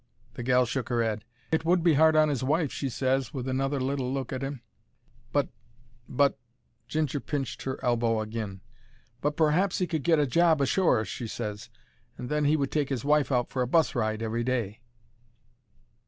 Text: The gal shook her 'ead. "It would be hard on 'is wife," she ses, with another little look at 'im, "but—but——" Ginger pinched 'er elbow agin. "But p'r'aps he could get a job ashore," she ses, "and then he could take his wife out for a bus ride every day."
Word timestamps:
The 0.33 0.41
gal 0.41 0.65
shook 0.65 0.89
her 0.89 1.03
'ead. 1.03 1.25
"It 1.51 1.63
would 1.63 1.83
be 1.83 1.93
hard 1.93 2.15
on 2.15 2.31
'is 2.31 2.43
wife," 2.43 2.71
she 2.71 2.89
ses, 2.89 3.35
with 3.35 3.47
another 3.47 3.79
little 3.79 4.11
look 4.11 4.33
at 4.33 4.41
'im, 4.41 4.63
"but—but——" 5.31 6.39
Ginger 6.87 7.19
pinched 7.19 7.67
'er 7.67 7.79
elbow 7.85 8.19
agin. 8.23 8.61
"But 9.21 9.37
p'r'aps 9.37 9.77
he 9.77 9.85
could 9.85 10.01
get 10.01 10.17
a 10.17 10.25
job 10.25 10.59
ashore," 10.59 11.05
she 11.05 11.27
ses, 11.27 11.69
"and 12.17 12.29
then 12.29 12.45
he 12.45 12.57
could 12.57 12.71
take 12.71 12.89
his 12.89 13.05
wife 13.05 13.31
out 13.31 13.51
for 13.51 13.61
a 13.61 13.67
bus 13.67 13.93
ride 13.93 14.23
every 14.23 14.43
day." 14.43 14.79